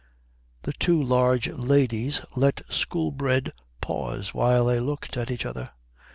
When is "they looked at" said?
4.65-5.29